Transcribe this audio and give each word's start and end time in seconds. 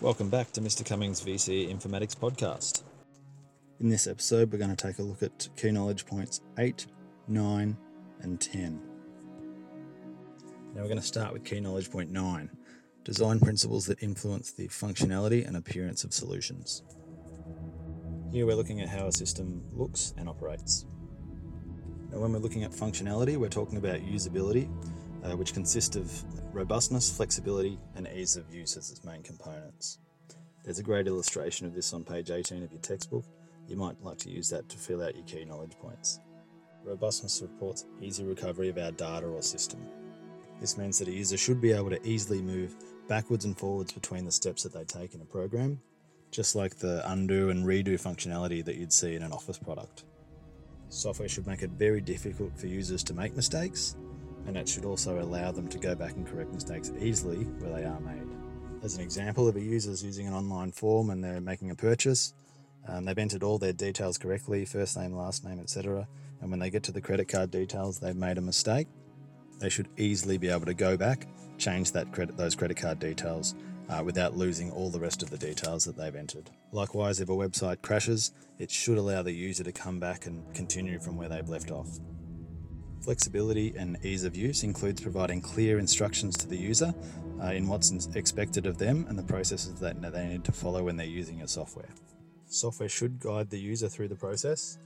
Welcome 0.00 0.30
back 0.30 0.50
to 0.52 0.62
Mr. 0.62 0.82
Cummings 0.82 1.20
VCE 1.20 1.70
Informatics 1.70 2.16
Podcast. 2.16 2.84
In 3.80 3.90
this 3.90 4.06
episode, 4.06 4.50
we're 4.50 4.58
going 4.58 4.74
to 4.74 4.86
take 4.86 4.98
a 4.98 5.02
look 5.02 5.22
at 5.22 5.46
key 5.58 5.72
knowledge 5.72 6.06
points 6.06 6.40
8, 6.58 6.86
9, 7.28 7.76
and 8.22 8.40
10. 8.40 8.80
Now, 10.74 10.80
we're 10.80 10.88
going 10.88 10.96
to 10.96 11.04
start 11.04 11.34
with 11.34 11.44
key 11.44 11.60
knowledge 11.60 11.90
point 11.90 12.10
9 12.10 12.48
design 13.04 13.40
principles 13.40 13.84
that 13.86 14.02
influence 14.02 14.52
the 14.52 14.68
functionality 14.68 15.46
and 15.46 15.54
appearance 15.54 16.02
of 16.02 16.14
solutions. 16.14 16.82
Here, 18.32 18.46
we're 18.46 18.56
looking 18.56 18.80
at 18.80 18.88
how 18.88 19.06
a 19.06 19.12
system 19.12 19.62
looks 19.70 20.14
and 20.16 20.30
operates. 20.30 20.86
Now, 22.10 22.20
when 22.20 22.32
we're 22.32 22.38
looking 22.38 22.64
at 22.64 22.70
functionality, 22.70 23.36
we're 23.36 23.50
talking 23.50 23.76
about 23.76 24.00
usability, 24.00 24.70
uh, 25.24 25.36
which 25.36 25.54
consist 25.54 25.96
of 25.96 26.10
robustness, 26.54 27.14
flexibility, 27.14 27.78
and 27.96 28.08
ease 28.08 28.36
of 28.36 28.52
use 28.52 28.76
as 28.76 28.90
its 28.90 29.04
main 29.04 29.22
components. 29.22 29.98
There's 30.64 30.78
a 30.78 30.82
great 30.82 31.06
illustration 31.06 31.66
of 31.66 31.74
this 31.74 31.92
on 31.92 32.04
page 32.04 32.30
18 32.30 32.62
of 32.62 32.72
your 32.72 32.80
textbook. 32.80 33.24
You 33.66 33.76
might 33.76 34.02
like 34.02 34.18
to 34.18 34.30
use 34.30 34.48
that 34.50 34.68
to 34.68 34.78
fill 34.78 35.02
out 35.02 35.14
your 35.14 35.24
key 35.24 35.44
knowledge 35.44 35.76
points. 35.80 36.20
Robustness 36.84 37.32
supports 37.32 37.86
easy 38.00 38.24
recovery 38.24 38.68
of 38.68 38.78
our 38.78 38.90
data 38.92 39.26
or 39.26 39.42
system. 39.42 39.80
This 40.60 40.76
means 40.76 40.98
that 40.98 41.08
a 41.08 41.12
user 41.12 41.36
should 41.36 41.60
be 41.60 41.72
able 41.72 41.90
to 41.90 42.06
easily 42.06 42.42
move 42.42 42.74
backwards 43.08 43.44
and 43.44 43.56
forwards 43.56 43.92
between 43.92 44.24
the 44.24 44.32
steps 44.32 44.62
that 44.62 44.72
they 44.72 44.84
take 44.84 45.14
in 45.14 45.20
a 45.20 45.24
program, 45.24 45.80
just 46.30 46.54
like 46.54 46.76
the 46.76 47.02
undo 47.10 47.50
and 47.50 47.64
redo 47.64 47.94
functionality 47.94 48.64
that 48.64 48.76
you'd 48.76 48.92
see 48.92 49.14
in 49.14 49.22
an 49.22 49.32
Office 49.32 49.58
product. 49.58 50.04
Software 50.90 51.28
should 51.28 51.46
make 51.46 51.62
it 51.62 51.70
very 51.70 52.00
difficult 52.00 52.56
for 52.58 52.66
users 52.66 53.02
to 53.04 53.14
make 53.14 53.34
mistakes 53.34 53.96
and 54.50 54.58
it 54.58 54.68
should 54.68 54.84
also 54.84 55.20
allow 55.20 55.52
them 55.52 55.68
to 55.68 55.78
go 55.78 55.94
back 55.94 56.16
and 56.16 56.26
correct 56.26 56.52
mistakes 56.52 56.90
easily 56.98 57.44
where 57.60 57.72
they 57.72 57.84
are 57.84 58.00
made. 58.00 58.26
As 58.82 58.96
an 58.96 59.02
example, 59.02 59.48
if 59.48 59.54
a 59.54 59.60
user 59.60 59.92
is 59.92 60.02
using 60.02 60.26
an 60.26 60.34
online 60.34 60.72
form 60.72 61.10
and 61.10 61.22
they're 61.22 61.40
making 61.40 61.70
a 61.70 61.76
purchase, 61.76 62.34
um, 62.88 63.04
they've 63.04 63.16
entered 63.16 63.44
all 63.44 63.58
their 63.58 63.72
details 63.72 64.18
correctly 64.18 64.64
first 64.64 64.96
name, 64.96 65.12
last 65.12 65.44
name, 65.44 65.60
etc. 65.60 66.08
And 66.40 66.50
when 66.50 66.58
they 66.58 66.68
get 66.68 66.82
to 66.84 66.92
the 66.92 67.00
credit 67.00 67.28
card 67.28 67.52
details, 67.52 68.00
they've 68.00 68.16
made 68.16 68.38
a 68.38 68.40
mistake. 68.40 68.88
They 69.60 69.68
should 69.68 69.88
easily 69.96 70.36
be 70.36 70.48
able 70.48 70.66
to 70.66 70.74
go 70.74 70.96
back, 70.96 71.28
change 71.56 71.92
that 71.92 72.10
credit, 72.10 72.36
those 72.36 72.56
credit 72.56 72.76
card 72.76 72.98
details 72.98 73.54
uh, 73.88 74.02
without 74.02 74.36
losing 74.36 74.72
all 74.72 74.90
the 74.90 74.98
rest 74.98 75.22
of 75.22 75.30
the 75.30 75.38
details 75.38 75.84
that 75.84 75.96
they've 75.96 76.16
entered. 76.16 76.50
Likewise, 76.72 77.20
if 77.20 77.28
a 77.28 77.32
website 77.32 77.82
crashes, 77.82 78.32
it 78.58 78.72
should 78.72 78.98
allow 78.98 79.22
the 79.22 79.30
user 79.30 79.62
to 79.62 79.70
come 79.70 80.00
back 80.00 80.26
and 80.26 80.42
continue 80.54 80.98
from 80.98 81.16
where 81.16 81.28
they've 81.28 81.48
left 81.48 81.70
off. 81.70 82.00
Flexibility 83.00 83.72
and 83.76 83.96
ease 84.04 84.24
of 84.24 84.36
use 84.36 84.62
includes 84.62 85.00
providing 85.00 85.40
clear 85.40 85.78
instructions 85.78 86.36
to 86.36 86.46
the 86.46 86.56
user 86.56 86.92
uh, 87.42 87.46
in 87.46 87.66
what's 87.66 87.90
expected 88.14 88.66
of 88.66 88.76
them 88.76 89.06
and 89.08 89.18
the 89.18 89.22
processes 89.22 89.80
that 89.80 90.00
they 90.12 90.26
need 90.26 90.44
to 90.44 90.52
follow 90.52 90.84
when 90.84 90.96
they're 90.96 91.06
using 91.06 91.38
your 91.38 91.48
software. 91.48 91.88
Software 92.46 92.90
should 92.90 93.18
guide 93.18 93.48
the 93.48 93.58
user 93.58 93.88
through 93.88 94.08
the 94.08 94.16
process, 94.16 94.78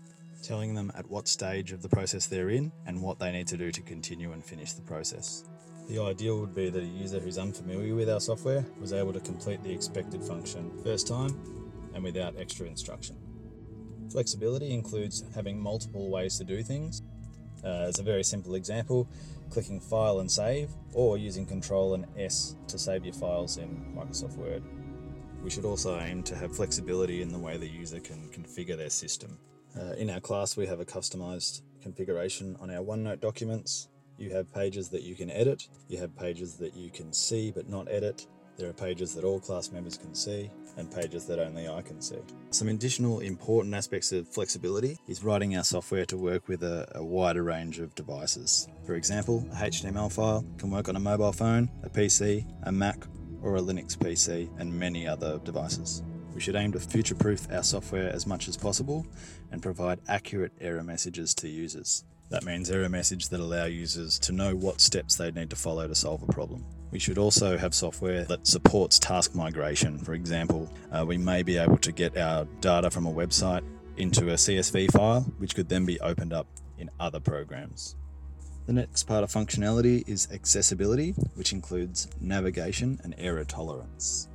telling 0.45 0.75
them 0.75 0.93
at 0.97 1.11
what 1.11 1.27
stage 1.27 1.73
of 1.73 1.83
the 1.83 1.89
process 1.89 2.27
they're 2.27 2.51
in 2.51 2.71
and 2.87 3.03
what 3.03 3.19
they 3.19 3.33
need 3.33 3.49
to 3.49 3.57
do 3.57 3.73
to 3.73 3.83
continue 3.83 4.31
and 4.31 4.45
finish 4.45 4.73
the 4.75 4.83
process. 4.83 5.45
The 5.89 6.01
ideal 6.01 6.39
would 6.39 6.55
be 6.55 6.71
that 6.71 6.83
a 6.83 6.87
user 6.87 7.19
who's 7.19 7.37
unfamiliar 7.37 7.97
with 7.97 8.09
our 8.09 8.21
software 8.21 8.65
was 8.81 8.93
able 8.93 9.13
to 9.13 9.21
complete 9.21 9.63
the 9.65 9.73
expected 9.73 10.23
function 10.23 10.71
first 10.85 11.09
time 11.09 11.37
and 11.95 12.05
without 12.05 12.39
extra 12.39 12.67
instruction. 12.67 13.17
Flexibility 14.11 14.73
includes 14.73 15.25
having 15.35 15.59
multiple 15.59 16.11
ways 16.11 16.39
to 16.39 16.45
do 16.45 16.63
things 16.63 17.03
uh, 17.65 17.87
as 17.89 17.99
a 17.99 18.03
very 18.03 18.25
simple 18.25 18.55
example, 18.55 19.09
clicking 19.51 19.81
File 19.81 20.21
and 20.21 20.31
Save, 20.31 20.71
or 20.93 21.17
using 21.19 21.47
Control 21.47 21.95
and 21.95 22.07
S 22.19 22.57
to 22.69 22.79
save 22.79 23.05
your 23.05 23.15
files 23.15 23.57
in 23.57 23.95
Microsoft 23.97 24.37
Word. 24.37 24.63
We 25.43 25.51
should 25.51 25.65
also 25.65 25.99
aim 26.01 26.23
to 26.25 26.37
have 26.37 26.57
flexibility 26.57 27.23
in 27.23 27.29
the 27.29 27.39
way 27.39 27.57
the 27.57 27.69
user 27.69 28.01
can 28.01 28.29
configure 28.31 28.77
their 28.77 28.91
system. 28.91 29.39
Uh, 29.79 29.93
in 29.95 30.09
our 30.09 30.21
class, 30.21 30.57
we 30.57 30.67
have 30.67 30.81
a 30.81 30.85
customized 30.85 31.63
configuration 31.83 32.57
on 32.61 32.71
our 32.71 32.83
OneNote 32.83 33.21
documents. 33.21 33.89
You 34.17 34.31
have 34.31 34.53
pages 34.55 34.89
that 34.91 35.03
you 35.03 35.15
can 35.15 35.31
edit, 35.31 35.69
you 35.89 35.99
have 35.99 36.17
pages 36.17 36.57
that 36.59 36.75
you 36.75 36.91
can 36.91 37.13
see 37.13 37.51
but 37.51 37.69
not 37.69 37.89
edit, 37.91 38.27
there 38.57 38.69
are 38.69 38.73
pages 38.73 39.15
that 39.15 39.25
all 39.25 39.41
class 39.41 39.71
members 39.73 39.97
can 39.97 40.15
see 40.15 40.51
and 40.77 40.91
pages 40.91 41.27
that 41.27 41.39
only 41.39 41.69
I 41.69 41.83
can 41.83 42.01
see. 42.01 42.19
Some 42.51 42.69
additional 42.69 43.21
important 43.21 43.75
aspects 43.75 44.13
of 44.13 44.29
flexibility 44.29 44.99
is 45.07 45.23
writing 45.23 45.57
our 45.57 45.65
software 45.65 46.07
to 46.07 46.17
work 46.17 46.49
with 46.49 46.63
a, 46.63 46.91
a, 46.95 47.05
wider 47.05 47.43
range 47.43 47.79
of 47.79 47.95
devices. 47.95 48.69
For 48.85 48.95
example, 48.95 49.47
a 49.53 49.57
HTML 49.57 50.13
file 50.13 50.45
can 50.59 50.71
work 50.71 50.89
on 50.89 50.97
a 50.97 51.01
mobile 51.01 51.33
phone, 51.33 51.71
a 51.83 51.89
PC, 51.89 52.45
a 52.65 52.73
Mac, 52.73 53.05
or 53.43 53.57
a 53.57 53.61
Linux 53.61 53.97
PC, 53.97 54.49
and 54.59 54.73
many 54.73 55.07
other 55.07 55.39
devices. 55.45 56.03
We 56.35 56.41
should 56.41 56.57
aim 56.57 56.73
to 56.73 56.81
future 56.81 57.15
proof 57.15 57.47
our 57.53 57.63
software 57.63 58.11
as 58.11 58.27
much 58.27 58.49
as 58.49 58.57
possible 58.57 59.07
and 59.53 59.63
provide 59.63 60.01
accurate 60.09 60.53
error 60.61 60.83
messages 60.83 61.35
to 61.35 61.49
users. 61.49 62.05
That 62.31 62.45
means 62.45 62.71
error 62.71 62.89
messages 62.89 63.29
that 63.29 63.41
allow 63.41 63.67
users 63.67 64.19
to 64.21 64.33
know 64.33 64.57
what 64.57 64.81
steps 64.81 65.17
they 65.17 65.31
need 65.31 65.51
to 65.51 65.57
follow 65.57 65.87
to 65.87 65.95
solve 65.95 66.23
a 66.23 66.33
problem. 66.33 66.65
We 66.91 66.99
should 66.99 67.19
also 67.19 67.59
have 67.59 67.75
software 67.75 68.25
that 68.25 68.47
supports 68.47 68.99
task 68.99 69.35
migration. 69.35 69.99
For 69.99 70.15
example, 70.15 70.71
uh, 70.93 71.05
we 71.07 71.17
may 71.17 71.43
be 71.43 71.59
able 71.59 71.79
to 71.79 71.93
get 71.93 72.17
our 72.17 72.47
data 72.61 72.91
from 72.91 73.07
a 73.07 73.13
website 73.13 73.63
into 73.97 74.31
a 74.31 74.35
CSV 74.35 74.91
file, 74.93 75.23
which 75.39 75.55
could 75.55 75.69
then 75.69 75.85
be 75.85 76.01
opened 76.01 76.33
up 76.33 76.47
in 76.79 76.91
other 76.99 77.21
programs. 77.21 77.97
The 78.67 78.73
next 78.73 79.05
part 79.05 79.23
of 79.23 79.31
functionality 79.31 80.09
is 80.09 80.29
accessibility, 80.33 81.11
which 81.35 81.53
includes 81.53 82.09
navigation 82.21 82.99
and 83.05 83.15
error 83.19 83.45
tolerance. 83.45 84.29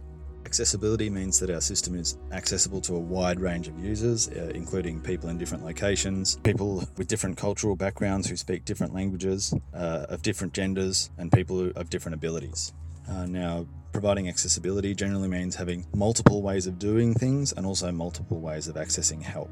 Accessibility 0.45 1.09
means 1.09 1.39
that 1.39 1.49
our 1.49 1.61
system 1.61 1.95
is 1.95 2.17
accessible 2.31 2.81
to 2.81 2.95
a 2.95 2.99
wide 2.99 3.39
range 3.39 3.67
of 3.67 3.77
users, 3.79 4.29
uh, 4.29 4.51
including 4.55 4.99
people 4.99 5.29
in 5.29 5.37
different 5.37 5.63
locations, 5.63 6.37
people 6.43 6.83
with 6.97 7.07
different 7.07 7.37
cultural 7.37 7.75
backgrounds 7.75 8.27
who 8.27 8.35
speak 8.35 8.65
different 8.65 8.93
languages, 8.93 9.53
uh, 9.73 10.05
of 10.09 10.21
different 10.21 10.53
genders, 10.53 11.11
and 11.17 11.31
people 11.31 11.71
of 11.75 11.89
different 11.89 12.15
abilities. 12.15 12.73
Uh, 13.07 13.25
now, 13.25 13.65
providing 13.91 14.29
accessibility 14.29 14.93
generally 14.93 15.27
means 15.27 15.55
having 15.55 15.85
multiple 15.95 16.41
ways 16.41 16.67
of 16.67 16.79
doing 16.79 17.13
things 17.13 17.53
and 17.53 17.65
also 17.65 17.91
multiple 17.91 18.39
ways 18.39 18.67
of 18.67 18.75
accessing 18.75 19.21
help. 19.21 19.49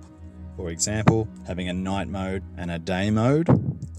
For 0.56 0.72
example, 0.72 1.28
having 1.46 1.70
a 1.70 1.74
night 1.74 2.08
mode 2.08 2.44
and 2.58 2.72
a 2.72 2.80
day 2.80 3.12
mode, 3.12 3.48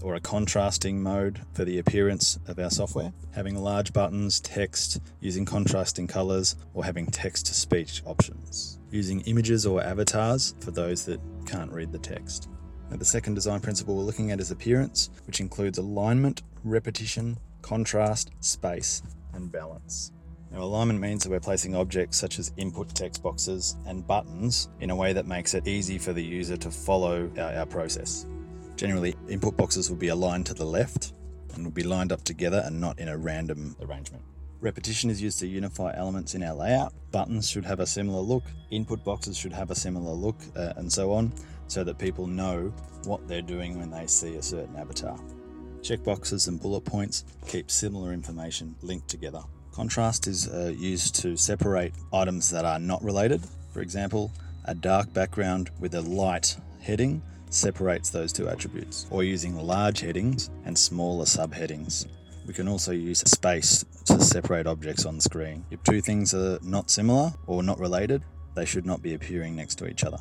or 0.01 0.15
a 0.15 0.19
contrasting 0.19 1.01
mode 1.01 1.41
for 1.53 1.65
the 1.65 1.79
appearance 1.79 2.39
of 2.47 2.59
our 2.59 2.69
software, 2.69 3.13
having 3.33 3.55
large 3.55 3.93
buttons, 3.93 4.39
text, 4.39 4.99
using 5.19 5.45
contrasting 5.45 6.07
colors, 6.07 6.55
or 6.73 6.83
having 6.83 7.05
text 7.07 7.45
to 7.47 7.53
speech 7.53 8.01
options, 8.05 8.79
using 8.91 9.21
images 9.21 9.65
or 9.65 9.83
avatars 9.83 10.55
for 10.59 10.71
those 10.71 11.05
that 11.05 11.19
can't 11.45 11.71
read 11.71 11.91
the 11.91 11.99
text. 11.99 12.49
Now, 12.89 12.97
the 12.97 13.05
second 13.05 13.35
design 13.35 13.59
principle 13.59 13.95
we're 13.95 14.03
looking 14.03 14.31
at 14.31 14.39
is 14.39 14.51
appearance, 14.51 15.09
which 15.27 15.39
includes 15.39 15.77
alignment, 15.77 16.41
repetition, 16.63 17.37
contrast, 17.61 18.31
space, 18.39 19.03
and 19.33 19.51
balance. 19.51 20.11
Now, 20.51 20.63
alignment 20.63 20.99
means 20.99 21.23
that 21.23 21.29
we're 21.29 21.39
placing 21.39 21.75
objects 21.75 22.17
such 22.17 22.39
as 22.39 22.51
input 22.57 22.95
text 22.95 23.21
boxes 23.21 23.75
and 23.85 24.05
buttons 24.05 24.69
in 24.79 24.89
a 24.89 24.95
way 24.95 25.13
that 25.13 25.27
makes 25.27 25.53
it 25.53 25.67
easy 25.67 25.99
for 25.99 26.11
the 26.11 26.23
user 26.23 26.57
to 26.57 26.71
follow 26.71 27.29
our, 27.37 27.53
our 27.53 27.65
process. 27.67 28.25
Generally, 28.79 29.17
input 29.27 29.57
boxes 29.57 29.89
will 29.89 29.97
be 29.97 30.07
aligned 30.07 30.45
to 30.45 30.53
the 30.53 30.63
left 30.63 31.11
and 31.53 31.65
will 31.65 31.71
be 31.71 31.83
lined 31.83 32.13
up 32.13 32.23
together 32.23 32.63
and 32.65 32.79
not 32.79 32.97
in 32.97 33.09
a 33.09 33.17
random 33.17 33.75
arrangement. 33.81 34.23
Repetition 34.61 35.09
is 35.09 35.21
used 35.21 35.37
to 35.39 35.47
unify 35.47 35.93
elements 35.97 36.33
in 36.33 36.41
our 36.43 36.55
layout. 36.55 36.93
Buttons 37.11 37.49
should 37.49 37.65
have 37.65 37.81
a 37.81 37.85
similar 37.85 38.21
look, 38.21 38.45
input 38.71 39.03
boxes 39.03 39.35
should 39.35 39.51
have 39.51 39.69
a 39.69 39.75
similar 39.75 40.13
look, 40.13 40.37
uh, 40.55 40.71
and 40.77 40.89
so 40.89 41.11
on, 41.11 41.33
so 41.67 41.83
that 41.83 41.97
people 41.97 42.25
know 42.25 42.71
what 43.03 43.27
they're 43.27 43.41
doing 43.41 43.77
when 43.77 43.91
they 43.91 44.07
see 44.07 44.35
a 44.35 44.41
certain 44.41 44.77
avatar. 44.77 45.19
Checkboxes 45.81 46.47
and 46.47 46.61
bullet 46.61 46.85
points 46.85 47.25
keep 47.49 47.69
similar 47.69 48.13
information 48.13 48.75
linked 48.81 49.09
together. 49.09 49.41
Contrast 49.73 50.25
is 50.25 50.47
uh, 50.47 50.73
used 50.77 51.15
to 51.15 51.35
separate 51.35 51.93
items 52.13 52.49
that 52.51 52.63
are 52.63 52.79
not 52.79 53.03
related. 53.03 53.41
For 53.73 53.81
example, 53.81 54.31
a 54.63 54.73
dark 54.73 55.11
background 55.11 55.69
with 55.81 55.95
a 55.95 56.01
light 56.01 56.55
heading 56.79 57.21
separates 57.49 58.09
those 58.09 58.31
two 58.31 58.47
attributes, 58.47 59.07
or 59.09 59.23
using 59.23 59.55
large 59.55 59.99
headings 59.99 60.49
and 60.65 60.77
smaller 60.77 61.25
subheadings. 61.25 62.07
We 62.45 62.53
can 62.53 62.67
also 62.67 62.91
use 62.91 63.19
space 63.19 63.85
to 64.05 64.19
separate 64.21 64.65
objects 64.65 65.05
on 65.05 65.19
screen. 65.19 65.65
If 65.69 65.83
two 65.83 66.01
things 66.01 66.33
are 66.33 66.57
not 66.63 66.89
similar 66.89 67.33
or 67.45 67.61
not 67.61 67.79
related, 67.79 68.23
they 68.55 68.65
should 68.65 68.85
not 68.85 69.01
be 69.01 69.13
appearing 69.13 69.55
next 69.55 69.75
to 69.75 69.87
each 69.87 70.03
other. 70.03 70.17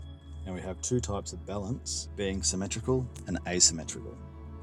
Now 0.47 0.53
we 0.55 0.61
have 0.61 0.81
two 0.83 1.01
types 1.01 1.33
of 1.33 1.45
balance, 1.47 2.09
being 2.17 2.43
symmetrical 2.43 3.07
and 3.27 3.39
asymmetrical. 3.47 4.17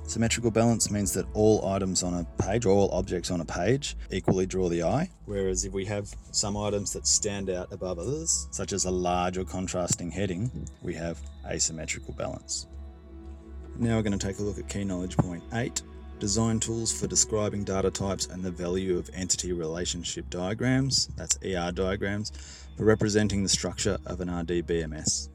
Symmetrical 0.08 0.52
balance 0.52 0.92
means 0.92 1.14
that 1.14 1.26
all 1.34 1.68
items 1.68 2.04
on 2.04 2.14
a 2.14 2.44
page, 2.44 2.66
or 2.66 2.70
all 2.70 2.92
objects 2.92 3.32
on 3.32 3.42
a 3.42 3.46
page, 3.46 3.98
equally 4.12 4.46
draw 4.46 4.70
the 4.70 4.84
eye. 4.84 5.10
Whereas 5.26 5.66
if 5.66 5.74
we 5.74 5.84
have 5.86 6.14
some 6.32 6.56
items 6.56 6.94
that 6.94 7.08
stand 7.08 7.50
out 7.50 7.74
above 7.74 7.98
others, 7.98 8.48
such 8.52 8.72
as 8.72 8.86
a 8.86 8.92
large 8.92 9.38
or 9.38 9.44
contrasting 9.44 10.12
heading, 10.12 10.52
we 10.84 10.94
have 10.94 11.20
asymmetrical 11.48 12.14
balance. 12.14 12.68
Now 13.78 13.96
we're 13.96 14.04
going 14.04 14.18
to 14.18 14.28
take 14.28 14.40
a 14.40 14.44
look 14.44 14.60
at 14.60 14.70
key 14.70 14.84
knowledge 14.84 15.18
point 15.18 15.44
8 15.54 15.82
design 16.20 16.60
tools 16.60 16.98
for 16.98 17.08
describing 17.08 17.64
data 17.64 17.92
types 17.92 18.28
and 18.28 18.42
the 18.42 18.52
value 18.52 18.98
of 18.98 19.10
entity 19.14 19.52
relationship 19.52 20.30
diagrams, 20.30 21.08
that's 21.18 21.38
ER 21.44 21.72
diagrams, 21.74 22.32
for 22.78 22.86
representing 22.86 23.44
the 23.44 23.50
structure 23.50 23.98
of 24.06 24.22
an 24.22 24.30
RDBMS. 24.30 25.30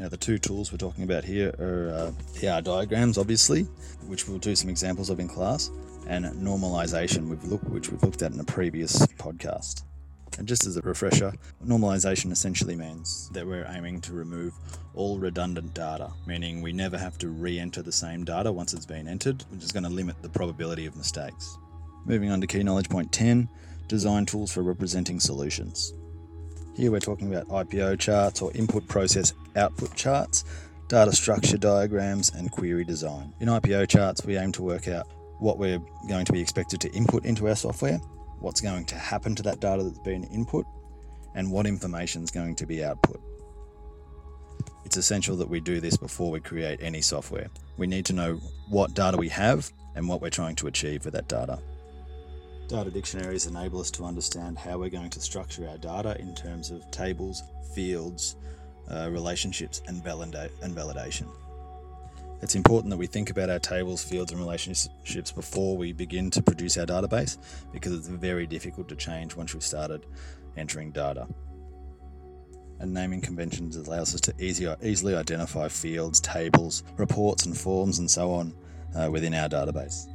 Now, 0.00 0.08
the 0.08 0.16
two 0.16 0.38
tools 0.38 0.72
we're 0.72 0.78
talking 0.78 1.04
about 1.04 1.24
here 1.24 1.54
are 1.58 1.90
uh, 1.92 2.12
ER 2.42 2.62
diagrams, 2.62 3.18
obviously, 3.18 3.64
which 4.06 4.26
we'll 4.26 4.38
do 4.38 4.56
some 4.56 4.70
examples 4.70 5.10
of 5.10 5.20
in 5.20 5.28
class, 5.28 5.70
and 6.08 6.24
normalization, 6.24 7.28
we've 7.28 7.44
looked, 7.44 7.64
which 7.64 7.90
we've 7.90 8.02
looked 8.02 8.22
at 8.22 8.32
in 8.32 8.40
a 8.40 8.44
previous 8.44 8.96
podcast. 9.18 9.82
And 10.38 10.48
just 10.48 10.64
as 10.64 10.78
a 10.78 10.80
refresher, 10.80 11.34
normalization 11.62 12.32
essentially 12.32 12.76
means 12.76 13.28
that 13.34 13.46
we're 13.46 13.66
aiming 13.68 14.00
to 14.00 14.14
remove 14.14 14.54
all 14.94 15.18
redundant 15.18 15.74
data, 15.74 16.10
meaning 16.24 16.62
we 16.62 16.72
never 16.72 16.96
have 16.96 17.18
to 17.18 17.28
re 17.28 17.58
enter 17.58 17.82
the 17.82 17.92
same 17.92 18.24
data 18.24 18.50
once 18.50 18.72
it's 18.72 18.86
been 18.86 19.06
entered, 19.06 19.44
which 19.50 19.62
is 19.62 19.70
going 19.70 19.84
to 19.84 19.90
limit 19.90 20.16
the 20.22 20.30
probability 20.30 20.86
of 20.86 20.96
mistakes. 20.96 21.58
Moving 22.06 22.30
on 22.30 22.40
to 22.40 22.46
key 22.46 22.62
knowledge 22.62 22.88
point 22.88 23.12
10 23.12 23.50
design 23.86 24.24
tools 24.24 24.50
for 24.50 24.62
representing 24.62 25.20
solutions. 25.20 25.92
Here 26.80 26.90
we're 26.90 26.98
talking 26.98 27.30
about 27.30 27.46
IPO 27.48 27.98
charts 27.98 28.40
or 28.40 28.50
input 28.54 28.88
process 28.88 29.34
output 29.54 29.94
charts, 29.94 30.46
data 30.88 31.12
structure 31.12 31.58
diagrams, 31.58 32.30
and 32.30 32.50
query 32.50 32.86
design. 32.86 33.34
In 33.38 33.48
IPO 33.48 33.86
charts, 33.86 34.24
we 34.24 34.38
aim 34.38 34.50
to 34.52 34.62
work 34.62 34.88
out 34.88 35.06
what 35.40 35.58
we're 35.58 35.82
going 36.08 36.24
to 36.24 36.32
be 36.32 36.40
expected 36.40 36.80
to 36.80 36.90
input 36.92 37.26
into 37.26 37.46
our 37.48 37.54
software, 37.54 37.98
what's 38.38 38.62
going 38.62 38.86
to 38.86 38.94
happen 38.94 39.34
to 39.34 39.42
that 39.42 39.60
data 39.60 39.82
that's 39.82 39.98
been 39.98 40.24
input, 40.24 40.64
and 41.34 41.52
what 41.52 41.66
information 41.66 42.24
is 42.24 42.30
going 42.30 42.56
to 42.56 42.64
be 42.64 42.82
output. 42.82 43.20
It's 44.86 44.96
essential 44.96 45.36
that 45.36 45.50
we 45.50 45.60
do 45.60 45.80
this 45.80 45.98
before 45.98 46.30
we 46.30 46.40
create 46.40 46.78
any 46.80 47.02
software. 47.02 47.48
We 47.76 47.88
need 47.88 48.06
to 48.06 48.14
know 48.14 48.36
what 48.70 48.94
data 48.94 49.18
we 49.18 49.28
have 49.28 49.70
and 49.96 50.08
what 50.08 50.22
we're 50.22 50.30
trying 50.30 50.56
to 50.56 50.66
achieve 50.66 51.04
with 51.04 51.12
that 51.12 51.28
data. 51.28 51.58
Data 52.70 52.88
dictionaries 52.88 53.46
enable 53.46 53.80
us 53.80 53.90
to 53.90 54.04
understand 54.04 54.56
how 54.56 54.78
we're 54.78 54.90
going 54.90 55.10
to 55.10 55.20
structure 55.20 55.68
our 55.68 55.76
data 55.76 56.16
in 56.20 56.36
terms 56.36 56.70
of 56.70 56.88
tables, 56.92 57.42
fields, 57.74 58.36
uh, 58.88 59.08
relationships, 59.10 59.82
and, 59.88 60.04
valida- 60.04 60.52
and 60.62 60.76
validation. 60.76 61.26
It's 62.42 62.54
important 62.54 62.90
that 62.90 62.96
we 62.96 63.08
think 63.08 63.28
about 63.28 63.50
our 63.50 63.58
tables, 63.58 64.04
fields, 64.04 64.30
and 64.30 64.40
relationships 64.40 65.32
before 65.32 65.76
we 65.76 65.92
begin 65.92 66.30
to 66.30 66.42
produce 66.42 66.78
our 66.78 66.86
database 66.86 67.38
because 67.72 67.92
it's 67.92 68.06
very 68.06 68.46
difficult 68.46 68.88
to 68.90 68.94
change 68.94 69.34
once 69.34 69.52
we've 69.52 69.64
started 69.64 70.06
entering 70.56 70.92
data. 70.92 71.26
And 72.78 72.94
naming 72.94 73.20
conventions 73.20 73.74
allows 73.74 74.14
us 74.14 74.20
to 74.20 74.34
easy, 74.38 74.72
easily 74.80 75.16
identify 75.16 75.66
fields, 75.66 76.20
tables, 76.20 76.84
reports, 76.98 77.46
and 77.46 77.58
forms, 77.58 77.98
and 77.98 78.08
so 78.08 78.30
on 78.30 78.54
uh, 78.94 79.10
within 79.10 79.34
our 79.34 79.48
database. 79.48 80.06